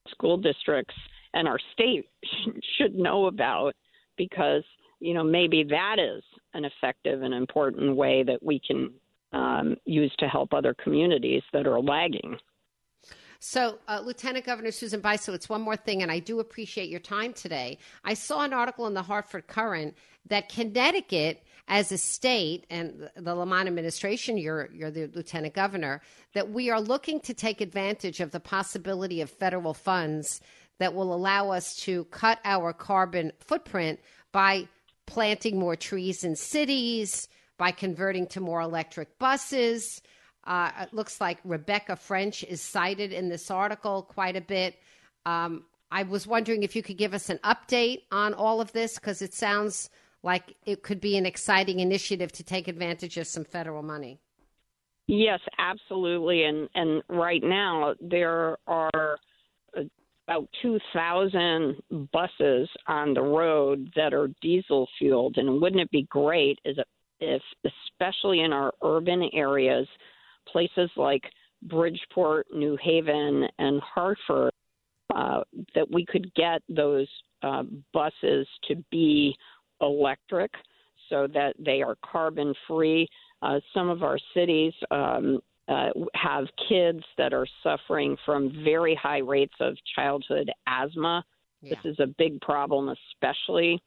school 0.09 0.37
districts 0.37 0.95
and 1.35 1.49
our 1.49 1.59
state 1.73 2.07
should 2.79 2.95
know 2.95 3.27
about 3.27 3.75
because 4.17 4.65
you 5.01 5.15
know 5.15 5.25
maybe 5.25 5.65
that 5.65 5.97
is 5.99 6.23
an 6.55 6.65
effective 6.65 7.23
and 7.23 7.35
important 7.35 7.97
way 7.97 8.23
that 8.23 8.43
we 8.43 8.61
can 8.61 8.91
um, 9.33 9.77
use 9.85 10.13
to 10.19 10.29
help 10.29 10.53
other 10.53 10.75
communities 10.75 11.43
that 11.53 11.67
are 11.67 11.81
lagging. 11.81 12.37
So, 13.45 13.79
uh, 13.89 14.01
Lieutenant 14.05 14.47
Governor 14.47 14.71
Susan 14.71 15.01
Bysiewicz, 15.01 15.49
one 15.49 15.63
more 15.63 15.75
thing, 15.75 16.03
and 16.03 16.13
I 16.13 16.21
do 16.21 16.39
appreciate 16.39 16.89
your 16.89 17.01
time 17.01 17.33
today. 17.33 17.79
I 18.05 18.15
saw 18.15 18.45
an 18.45 18.53
article 18.53 18.87
in 18.87 18.95
the 18.95 19.03
Hartford 19.03 19.49
Courant 19.49 19.97
that 20.29 20.49
Connecticut, 20.49 21.43
as 21.73 21.91
a 21.91 21.97
state, 21.97 22.67
and 22.69 23.09
the 23.17 23.35
Lamont 23.35 23.67
administration, 23.67 24.37
you're, 24.37 24.69
you're 24.75 24.91
the 24.91 25.07
Lieutenant 25.15 25.55
Governor, 25.55 26.03
that 26.35 26.51
we 26.51 26.69
are 26.69 26.79
looking 26.79 27.19
to 27.21 27.33
take 27.33 27.63
advantage 27.63 28.21
of 28.21 28.31
the 28.31 28.41
possibility 28.41 29.23
of 29.23 29.31
federal 29.31 29.73
funds 29.73 30.43
that 30.79 30.93
will 30.93 31.15
allow 31.15 31.51
us 31.51 31.75
to 31.77 32.05
cut 32.05 32.39
our 32.45 32.75
carbon 32.75 33.33
footprint 33.41 34.01
by 34.33 34.69
planting 35.07 35.59
more 35.59 35.75
trees 35.75 36.25
in 36.25 36.37
cities, 36.37 37.27
by 37.57 37.71
converting 37.71 38.27
to 38.27 38.41
more 38.41 38.61
electric 38.61 39.19
buses. 39.19 40.03
Uh, 40.45 40.71
it 40.79 40.93
looks 40.93 41.23
like 41.23 41.39
Rebecca 41.43 41.97
French 41.97 42.45
is 42.45 42.61
cited 42.61 43.15
in 43.15 43.31
this 43.31 43.51
article 43.51 44.03
quite 44.03 44.37
a 44.37 44.43
bit. 44.43 44.79
Um, 45.25 45.65
I 45.91 46.03
was 46.03 46.27
wondering 46.27 46.65
if 46.65 46.77
you 46.77 46.83
could 46.83 46.99
give 46.99 47.15
us 47.15 47.31
an 47.31 47.39
update 47.39 48.03
on 48.13 48.35
all 48.35 48.61
of 48.61 48.73
this 48.73 48.97
because 48.97 49.23
it 49.23 49.33
sounds 49.33 49.89
like 50.23 50.55
it 50.65 50.83
could 50.83 51.01
be 51.01 51.17
an 51.17 51.27
exciting 51.27 51.81
initiative 51.81 52.33
to 52.33 52.45
take 52.45 52.69
advantage 52.69 53.17
of 53.17 53.27
some 53.27 53.45
federal 53.45 53.83
money. 53.83 54.21
Yes, 55.09 55.41
absolutely. 55.59 56.45
And 56.45 56.69
and 56.75 57.03
right 57.09 57.43
now 57.43 57.95
there 58.01 58.57
are 58.67 59.19
about 60.29 60.49
2,000 60.63 61.77
buses 62.13 62.69
on 62.87 63.15
the 63.15 63.23
road 63.23 63.91
that 63.97 64.15
are 64.15 64.29
diesel 64.41 64.89
fueled. 64.99 65.37
And 65.37 65.61
wouldn't 65.61 65.83
it 65.83 65.91
be 65.91 66.05
great 66.05 66.59
if, 66.65 66.79
especially 67.65 68.41
in 68.41 68.53
our 68.53 68.73
urban 68.83 69.29
areas, 69.33 69.87
places 70.47 70.91
like 70.97 71.23
Bridgeport, 71.63 72.47
New 72.55 72.77
Haven, 72.83 73.49
and 73.59 73.81
Hartford, 73.83 74.53
uh, 75.15 75.43
that 75.75 75.91
we 75.91 76.07
could 76.07 76.33
get 76.35 76.63
those 76.69 77.09
uh, 77.43 77.65
buses 77.93 78.47
to 78.69 78.77
be 78.91 79.37
electric 79.83 80.51
so 81.09 81.27
that 81.35 81.55
they 81.59 81.83
are 81.83 81.97
carbon 82.05 82.55
free. 82.67 83.09
Uh, 83.43 83.61
some 83.75 83.89
of 83.89 84.03
our 84.03 84.19
cities, 84.35 84.73
um, 84.91 85.41
uh, 85.69 85.91
have 86.15 86.47
kids 86.69 87.03
that 87.17 87.33
are 87.33 87.47
suffering 87.63 88.17
from 88.27 88.53
very 88.65 88.95
high 88.95 89.19
rates 89.19 89.55
of 89.61 89.77
childhood 89.95 90.51
asthma. 90.67 91.25
Yeah. 91.61 91.75
This 91.75 91.93
is 91.93 92.01
a 92.01 92.07
big 92.19 92.41
problem, 92.41 92.89
especially 92.89 93.81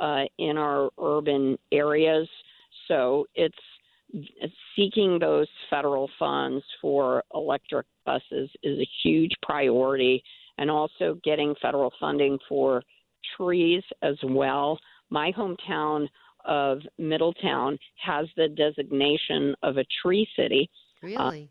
uh, 0.00 0.24
in 0.38 0.56
our 0.56 0.90
urban 0.98 1.58
areas. 1.72 2.28
So 2.88 3.26
it's 3.34 3.54
seeking 4.74 5.18
those 5.18 5.46
federal 5.68 6.08
funds 6.18 6.64
for 6.80 7.22
electric 7.34 7.86
buses 8.04 8.50
is 8.62 8.78
a 8.78 8.88
huge 9.02 9.32
priority, 9.42 10.22
and 10.58 10.70
also 10.70 11.18
getting 11.22 11.54
federal 11.62 11.92
funding 12.00 12.38
for 12.48 12.82
trees 13.36 13.82
as 14.02 14.16
well. 14.24 14.78
My 15.10 15.32
hometown 15.32 16.08
of 16.44 16.78
Middletown 16.98 17.78
has 17.96 18.26
the 18.36 18.48
designation 18.48 19.54
of 19.62 19.76
a 19.76 19.84
tree 20.02 20.26
city. 20.36 20.70
Really? 21.02 21.50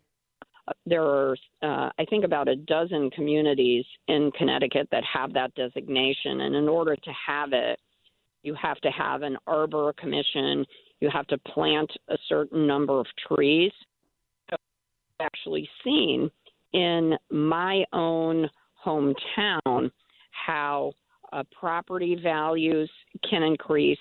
There 0.86 1.02
are, 1.02 1.36
uh, 1.62 1.90
I 1.98 2.04
think, 2.08 2.24
about 2.24 2.48
a 2.48 2.56
dozen 2.56 3.10
communities 3.10 3.84
in 4.08 4.30
Connecticut 4.36 4.88
that 4.92 5.02
have 5.04 5.32
that 5.32 5.54
designation, 5.54 6.42
and 6.42 6.54
in 6.54 6.68
order 6.68 6.96
to 6.96 7.12
have 7.26 7.52
it, 7.52 7.78
you 8.42 8.54
have 8.54 8.78
to 8.78 8.90
have 8.90 9.22
an 9.22 9.36
arbor 9.46 9.92
commission. 9.94 10.64
You 11.00 11.10
have 11.10 11.26
to 11.28 11.38
plant 11.38 11.90
a 12.08 12.16
certain 12.28 12.66
number 12.66 13.00
of 13.00 13.06
trees. 13.28 13.72
So 14.48 14.56
actually 15.20 15.68
seen 15.84 16.30
in 16.72 17.16
my 17.30 17.84
own 17.92 18.48
hometown 18.84 19.90
how 20.30 20.92
uh, 21.32 21.42
property 21.58 22.16
values 22.22 22.90
can 23.28 23.42
increase 23.42 23.98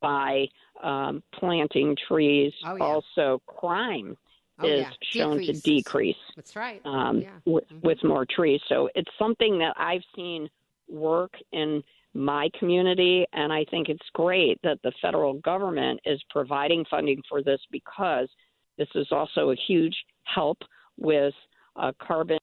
by 0.00 0.46
um, 0.82 1.22
planting 1.34 1.96
trees. 2.06 2.52
Oh, 2.64 2.76
yeah. 2.76 2.84
Also, 2.84 3.40
crime 3.46 4.16
Oh, 4.58 4.66
is 4.66 4.86
yeah. 4.86 4.90
shown 5.02 5.38
to 5.38 5.52
decrease 5.52 6.16
That's 6.34 6.56
right. 6.56 6.80
um, 6.86 7.20
yeah. 7.20 7.38
with, 7.44 7.68
Mhm. 7.68 7.82
with 7.82 8.02
more 8.02 8.24
trees. 8.24 8.60
So 8.68 8.88
it's 8.94 9.10
something 9.18 9.58
that 9.58 9.74
I've 9.76 10.04
seen 10.14 10.48
work 10.88 11.34
in 11.52 11.84
my 12.14 12.48
community, 12.58 13.26
and 13.34 13.52
I 13.52 13.66
think 13.66 13.90
it's 13.90 14.08
great 14.14 14.58
that 14.62 14.80
the 14.82 14.92
federal 15.02 15.34
government 15.34 16.00
is 16.06 16.22
providing 16.30 16.86
funding 16.86 17.22
for 17.28 17.42
this 17.42 17.60
because 17.70 18.30
this 18.78 18.88
is 18.94 19.12
also 19.12 19.50
a 19.50 19.56
huge 19.56 19.94
help 20.24 20.56
with 20.96 21.34
uh, 21.76 21.92
carbon 22.00 22.38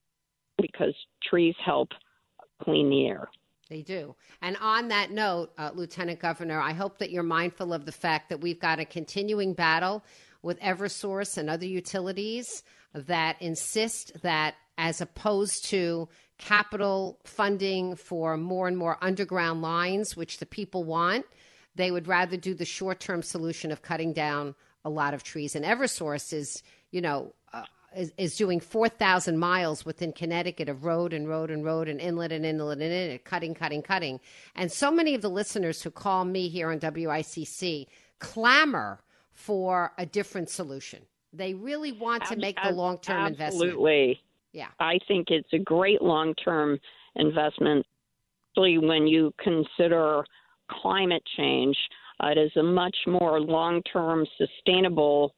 because 0.61 0.93
trees 1.23 1.55
help 1.65 1.89
clean 2.61 2.91
the 2.91 3.07
air. 3.07 3.27
They 3.69 3.81
do. 3.81 4.15
And 4.41 4.57
on 4.57 4.89
that 4.89 5.11
note, 5.11 5.51
uh, 5.57 5.71
Lieutenant 5.73 6.19
Governor, 6.19 6.59
I 6.59 6.73
hope 6.73 6.97
that 6.99 7.11
you're 7.11 7.23
mindful 7.23 7.73
of 7.73 7.85
the 7.85 7.91
fact 7.91 8.29
that 8.29 8.41
we've 8.41 8.59
got 8.59 8.79
a 8.79 8.85
continuing 8.85 9.53
battle 9.53 10.03
with 10.41 10.59
Eversource 10.59 11.37
and 11.37 11.49
other 11.49 11.65
utilities 11.65 12.63
that 12.93 13.41
insist 13.41 14.21
that, 14.21 14.55
as 14.77 15.01
opposed 15.01 15.65
to 15.65 16.09
capital 16.37 17.19
funding 17.23 17.95
for 17.95 18.37
more 18.37 18.67
and 18.67 18.77
more 18.77 18.97
underground 19.01 19.61
lines, 19.61 20.17
which 20.17 20.39
the 20.39 20.45
people 20.45 20.83
want, 20.83 21.25
they 21.75 21.89
would 21.89 22.07
rather 22.07 22.37
do 22.37 22.53
the 22.53 22.65
short 22.65 22.99
term 22.99 23.23
solution 23.23 23.71
of 23.71 23.81
cutting 23.81 24.13
down 24.13 24.55
a 24.85 24.89
lot 24.89 25.13
of 25.13 25.23
trees. 25.23 25.55
And 25.55 25.63
Eversource 25.63 26.33
is, 26.33 26.61
you 26.91 27.01
know, 27.01 27.33
is, 27.95 28.13
is 28.17 28.35
doing 28.35 28.59
4,000 28.59 29.37
miles 29.37 29.85
within 29.85 30.13
Connecticut 30.13 30.69
of 30.69 30.83
road 30.83 31.13
and 31.13 31.27
road 31.27 31.51
and 31.51 31.63
road 31.63 31.87
and 31.87 31.99
inlet 31.99 32.31
and 32.31 32.45
inlet 32.45 32.79
and 32.79 32.91
inlet, 32.91 33.23
cutting, 33.23 33.53
cutting, 33.53 33.81
cutting. 33.81 34.19
And 34.55 34.71
so 34.71 34.91
many 34.91 35.15
of 35.15 35.21
the 35.21 35.29
listeners 35.29 35.81
who 35.81 35.91
call 35.91 36.25
me 36.25 36.49
here 36.49 36.71
on 36.71 36.79
WICC 36.79 37.87
clamor 38.19 38.99
for 39.31 39.91
a 39.97 40.05
different 40.05 40.49
solution. 40.49 41.01
They 41.33 41.53
really 41.53 41.91
want 41.91 42.25
to 42.25 42.35
make 42.35 42.57
the 42.63 42.71
long 42.71 42.99
term 42.99 43.25
investment. 43.25 43.69
Absolutely. 43.69 44.21
Yeah. 44.51 44.67
I 44.79 44.99
think 45.07 45.29
it's 45.29 45.51
a 45.51 45.57
great 45.57 46.01
long 46.01 46.35
term 46.35 46.79
investment, 47.15 47.85
especially 48.51 48.77
when 48.77 49.07
you 49.07 49.33
consider 49.43 50.23
climate 50.69 51.23
change. 51.35 51.75
Uh, 52.23 52.27
it 52.27 52.37
is 52.37 52.51
a 52.55 52.63
much 52.63 52.95
more 53.07 53.41
long 53.41 53.81
term 53.91 54.25
sustainable 54.37 55.33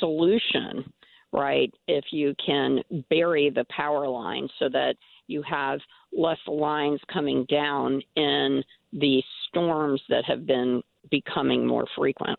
solution, 0.00 0.92
right? 1.36 1.72
If 1.86 2.06
you 2.10 2.34
can 2.44 2.82
bury 3.10 3.50
the 3.50 3.66
power 3.68 4.08
line 4.08 4.48
so 4.58 4.68
that 4.70 4.96
you 5.26 5.42
have 5.42 5.80
less 6.12 6.38
lines 6.46 7.00
coming 7.12 7.44
down 7.44 8.02
in 8.16 8.64
the 8.92 9.22
storms 9.46 10.00
that 10.08 10.24
have 10.24 10.46
been 10.46 10.82
becoming 11.10 11.66
more 11.66 11.86
frequent. 11.94 12.38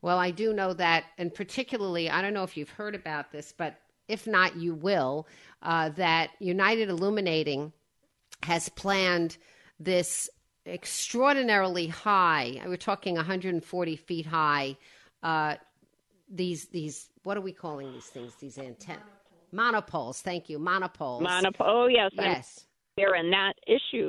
Well, 0.00 0.18
I 0.18 0.30
do 0.30 0.52
know 0.52 0.72
that, 0.74 1.04
and 1.18 1.34
particularly, 1.34 2.08
I 2.08 2.22
don't 2.22 2.34
know 2.34 2.44
if 2.44 2.56
you've 2.56 2.70
heard 2.70 2.94
about 2.94 3.32
this, 3.32 3.52
but 3.56 3.80
if 4.06 4.26
not, 4.26 4.56
you 4.56 4.74
will, 4.74 5.26
uh, 5.62 5.88
that 5.90 6.30
United 6.38 6.90
Illuminating 6.90 7.72
has 8.42 8.68
planned 8.68 9.38
this 9.80 10.28
extraordinarily 10.66 11.88
high, 11.88 12.60
we're 12.66 12.76
talking 12.76 13.16
140 13.16 13.96
feet 13.96 14.26
high, 14.26 14.76
uh, 15.22 15.56
these, 16.28 16.66
these, 16.66 17.08
what 17.22 17.36
are 17.36 17.40
we 17.42 17.52
calling 17.52 17.92
these 17.92 18.06
things? 18.06 18.34
These 18.36 18.58
antennas. 18.58 19.02
Monopoles. 19.52 20.20
Thank 20.20 20.48
you. 20.48 20.58
Monopoles. 20.58 21.22
Monop- 21.22 21.54
oh, 21.60 21.86
yes. 21.86 22.10
Yes. 22.14 22.66
there, 22.96 23.14
and 23.14 23.32
that 23.32 23.54
issue 23.66 24.08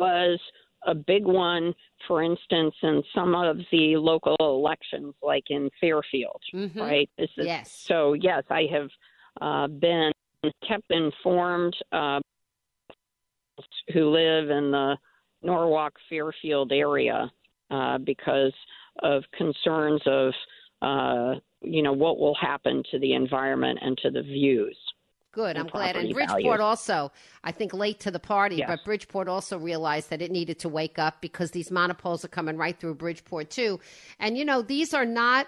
was 0.00 0.40
a 0.84 0.94
big 0.94 1.24
one, 1.24 1.72
for 2.08 2.22
instance, 2.22 2.74
in 2.82 3.02
some 3.14 3.34
of 3.36 3.58
the 3.70 3.96
local 3.96 4.34
elections, 4.40 5.14
like 5.22 5.44
in 5.50 5.70
Fairfield, 5.80 6.42
Mhm. 6.52 6.76
right? 6.76 7.10
This 7.16 7.30
is, 7.36 7.46
Yes. 7.46 7.70
So, 7.72 8.14
yes, 8.14 8.42
I 8.50 8.66
have 8.72 8.90
uh, 9.40 9.68
been 9.68 10.12
kept 10.66 10.90
informed 10.90 11.74
uh, 11.92 12.20
who 13.92 14.10
live 14.10 14.50
in 14.50 14.72
the 14.72 14.96
Norwalk 15.42 15.92
Fairfield 16.08 16.72
area 16.72 17.30
uh, 17.70 17.98
because 17.98 18.52
of 19.02 19.22
concerns 19.36 20.02
of, 20.06 20.32
uh, 20.82 21.34
you 21.60 21.82
know, 21.82 21.92
what 21.92 22.18
will 22.18 22.34
happen 22.34 22.82
to 22.90 22.98
the 22.98 23.12
environment 23.14 23.78
and 23.80 23.96
to 23.98 24.10
the 24.10 24.22
views. 24.22 24.76
Good. 25.30 25.56
I'm 25.56 25.68
glad. 25.68 25.96
And 25.96 26.12
Bridgeport 26.12 26.42
values. 26.42 26.60
also, 26.60 27.10
I 27.42 27.52
think, 27.52 27.72
late 27.72 28.00
to 28.00 28.10
the 28.10 28.18
party, 28.18 28.56
Yes. 28.56 28.68
but 28.68 28.84
Bridgeport 28.84 29.28
also 29.28 29.58
realized 29.58 30.10
that 30.10 30.20
it 30.20 30.30
needed 30.30 30.58
to 30.58 30.68
wake 30.68 30.98
up 30.98 31.22
because 31.22 31.52
these 31.52 31.70
monopoles 31.70 32.22
are 32.22 32.28
coming 32.28 32.58
right 32.58 32.78
through 32.78 32.96
Bridgeport 32.96 33.48
too. 33.48 33.80
And 34.18 34.36
you 34.36 34.44
know, 34.44 34.60
these 34.60 34.92
are 34.92 35.06
not 35.06 35.46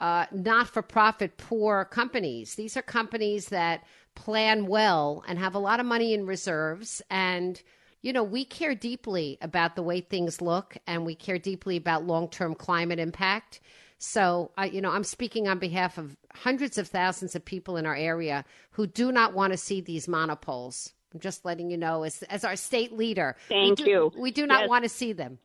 uh, 0.00 0.26
not-for-profit 0.32 1.38
poor 1.38 1.84
companies. 1.86 2.56
These 2.56 2.76
are 2.76 2.82
companies 2.82 3.48
that 3.48 3.84
plan 4.16 4.66
well 4.66 5.24
and 5.28 5.38
have 5.38 5.54
a 5.54 5.60
lot 5.60 5.80
of 5.80 5.86
money 5.86 6.12
in 6.12 6.26
reserves. 6.26 7.00
And 7.08 7.62
you 8.02 8.12
know, 8.12 8.24
we 8.24 8.44
care 8.44 8.74
deeply 8.74 9.38
about 9.40 9.76
the 9.76 9.82
way 9.82 10.00
things 10.00 10.42
look, 10.42 10.76
and 10.88 11.06
we 11.06 11.14
care 11.14 11.38
deeply 11.38 11.76
about 11.76 12.04
long-term 12.04 12.56
climate 12.56 12.98
impact. 12.98 13.60
So, 14.04 14.50
I 14.58 14.66
you 14.66 14.80
know, 14.80 14.90
I'm 14.90 15.04
speaking 15.04 15.46
on 15.46 15.60
behalf 15.60 15.96
of 15.96 16.16
hundreds 16.34 16.76
of 16.76 16.88
thousands 16.88 17.36
of 17.36 17.44
people 17.44 17.76
in 17.76 17.86
our 17.86 17.94
area 17.94 18.44
who 18.72 18.84
do 18.84 19.12
not 19.12 19.32
want 19.32 19.52
to 19.52 19.56
see 19.56 19.80
these 19.80 20.08
monopoles. 20.08 20.92
I'm 21.14 21.20
just 21.20 21.44
letting 21.44 21.70
you 21.70 21.76
know, 21.76 22.02
as 22.02 22.24
as 22.24 22.42
our 22.44 22.56
state 22.56 22.92
leader, 22.92 23.36
Thank 23.48 23.78
we 23.78 23.84
do, 23.84 23.90
you. 23.90 24.12
We 24.16 24.32
do 24.32 24.44
not 24.44 24.62
Yes. 24.62 24.68
want 24.68 24.82
to 24.82 24.88
see 24.88 25.12
them. 25.12 25.38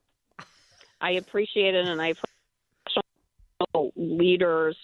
I 0.99 1.11
appreciate 1.11 1.75
it, 1.75 1.85
and 1.85 2.01
I've 2.01 2.17
heard 3.75 3.91
leaders, 3.95 4.75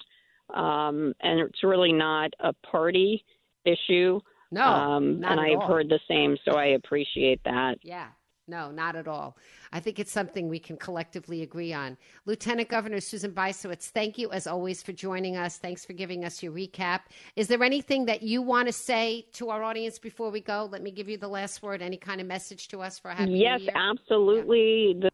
um, 0.53 1.15
and 1.21 1.39
it's 1.39 1.63
really 1.63 1.93
not 1.93 2.31
a 2.41 2.53
party 2.53 3.25
issue. 3.65 4.19
No, 4.51 4.65
um, 4.65 5.23
and 5.25 5.39
I've 5.39 5.61
all. 5.61 5.67
heard 5.67 5.89
the 5.89 5.99
same, 6.07 6.37
so 6.45 6.57
I 6.57 6.65
appreciate 6.65 7.43
that. 7.45 7.79
Yeah. 7.81 8.09
No, 8.47 8.71
not 8.71 8.97
at 8.97 9.07
all. 9.07 9.37
I 9.71 9.79
think 9.79 9.99
it's 9.99 10.11
something 10.11 10.49
we 10.49 10.59
can 10.59 10.75
collectively 10.75 11.43
agree 11.43 11.71
on. 11.71 11.97
Lieutenant 12.25 12.67
Governor 12.67 12.99
Susan 12.99 13.31
Bysiewicz, 13.31 13.89
thank 13.89 14.17
you 14.17 14.31
as 14.31 14.47
always 14.47 14.83
for 14.83 14.91
joining 14.91 15.37
us. 15.37 15.57
Thanks 15.57 15.85
for 15.85 15.93
giving 15.93 16.25
us 16.25 16.43
your 16.43 16.51
recap. 16.51 17.01
Is 17.37 17.47
there 17.47 17.63
anything 17.63 18.05
that 18.05 18.21
you 18.21 18.41
want 18.41 18.67
to 18.67 18.73
say 18.73 19.25
to 19.33 19.49
our 19.49 19.63
audience 19.63 19.97
before 19.97 20.29
we 20.29 20.41
go? 20.41 20.67
Let 20.69 20.83
me 20.83 20.91
give 20.91 21.07
you 21.07 21.17
the 21.17 21.27
last 21.27 21.63
word. 21.63 21.81
Any 21.81 21.95
kind 21.95 22.19
of 22.19 22.27
message 22.27 22.67
to 22.69 22.81
us 22.81 22.99
for 22.99 23.11
a 23.11 23.15
happy 23.15 23.31
New 23.31 23.39
yes, 23.39 23.61
year? 23.61 23.71
absolutely. 23.75 24.97
The, 24.99 25.09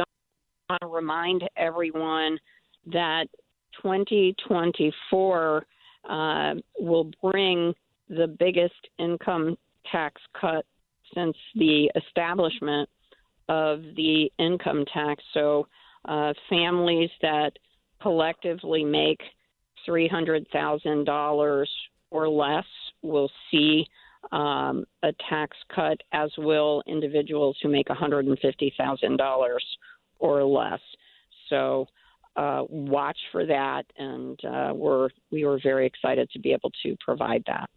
I 0.00 0.04
want 0.70 0.80
to 0.80 0.88
remind 0.88 1.48
everyone 1.56 2.36
that 2.86 3.28
2024 3.80 5.66
uh, 6.08 6.54
will 6.80 7.10
bring 7.22 7.74
the 8.08 8.26
biggest 8.26 8.88
income 8.98 9.56
tax 9.92 10.20
cut 10.40 10.66
since 11.14 11.36
the 11.54 11.90
establishment 11.94 12.88
of 13.48 13.82
the 13.96 14.30
income 14.38 14.84
tax. 14.92 15.22
So, 15.34 15.68
uh, 16.04 16.32
families 16.48 17.10
that 17.22 17.52
collectively 18.00 18.84
make 18.84 19.20
$300,000 19.88 21.66
or 22.10 22.28
less 22.28 22.64
will 23.02 23.30
see 23.50 23.86
um, 24.32 24.84
a 25.02 25.12
tax 25.28 25.56
cut, 25.74 26.00
as 26.12 26.30
will 26.38 26.82
individuals 26.86 27.56
who 27.62 27.68
make 27.68 27.86
$150,000 27.88 29.58
or 30.18 30.44
less. 30.44 30.80
So, 31.48 31.86
uh, 32.36 32.64
watch 32.68 33.18
for 33.32 33.46
that, 33.46 33.84
and 33.96 34.38
uh, 34.44 34.72
we're 34.74 35.08
we 35.30 35.44
were 35.44 35.58
very 35.62 35.86
excited 35.86 36.28
to 36.30 36.38
be 36.38 36.52
able 36.52 36.70
to 36.82 36.94
provide 37.00 37.42
that. 37.46 37.70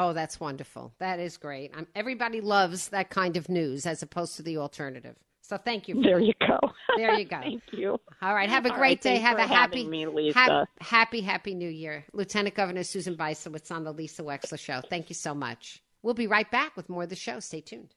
Oh, 0.00 0.12
that's 0.12 0.38
wonderful. 0.38 0.92
That 1.00 1.18
is 1.18 1.36
great. 1.36 1.72
Um, 1.76 1.88
everybody 1.92 2.40
loves 2.40 2.90
that 2.90 3.10
kind 3.10 3.36
of 3.36 3.48
news 3.48 3.84
as 3.84 4.00
opposed 4.00 4.36
to 4.36 4.44
the 4.44 4.58
alternative. 4.58 5.16
So 5.42 5.56
thank 5.56 5.88
you. 5.88 6.00
there 6.00 6.20
you 6.20 6.34
go. 6.40 6.56
There 6.96 7.18
you 7.18 7.24
go. 7.24 7.40
Thank 7.40 7.62
you. 7.72 7.98
All 8.22 8.34
right. 8.34 8.48
Have 8.48 8.64
a 8.64 8.70
great 8.70 8.80
right, 8.80 9.00
day. 9.00 9.16
Have 9.16 9.38
a 9.38 9.46
happy, 9.46 9.86
me, 9.86 10.06
Lisa. 10.06 10.38
hap- 10.38 10.68
happy, 10.80 11.20
happy 11.20 11.54
New 11.54 11.68
Year, 11.68 12.04
Lieutenant 12.12 12.54
Governor 12.54 12.82
Susan 12.82 13.16
Bysiewicz 13.16 13.70
on 13.72 13.84
the 13.84 13.92
Lisa 13.92 14.22
Wexler 14.22 14.58
Show. 14.58 14.80
Thank 14.88 15.08
you 15.08 15.14
so 15.14 15.34
much. 15.34 15.82
We'll 16.02 16.14
be 16.14 16.26
right 16.28 16.50
back 16.50 16.76
with 16.76 16.88
more 16.88 17.04
of 17.04 17.08
the 17.08 17.16
show. 17.16 17.40
Stay 17.40 17.60
tuned. 17.60 17.94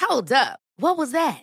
Hold 0.00 0.32
up. 0.32 0.60
What 0.76 0.96
was 0.96 1.12
that? 1.12 1.42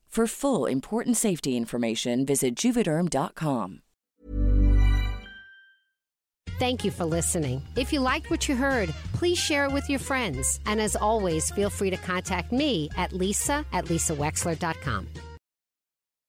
For 0.11 0.27
full 0.27 0.65
important 0.65 1.15
safety 1.15 1.55
information, 1.55 2.25
visit 2.25 2.53
juvederm.com. 2.57 3.81
Thank 6.59 6.83
you 6.83 6.91
for 6.91 7.05
listening. 7.05 7.63
If 7.77 7.93
you 7.93 8.01
liked 8.01 8.29
what 8.29 8.49
you 8.49 8.57
heard, 8.57 8.89
please 9.13 9.37
share 9.37 9.63
it 9.63 9.71
with 9.71 9.89
your 9.89 9.99
friends. 9.99 10.59
And 10.65 10.81
as 10.81 10.97
always, 10.97 11.49
feel 11.51 11.69
free 11.69 11.89
to 11.91 11.97
contact 11.97 12.51
me 12.51 12.89
at 12.97 13.13
lisa 13.13 13.65
at 13.71 13.85
lisawexler.com. 13.85 15.07